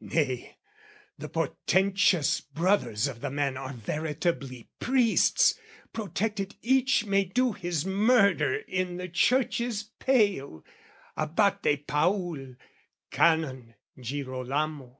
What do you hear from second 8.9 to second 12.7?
the Church's pale, Abate Paul,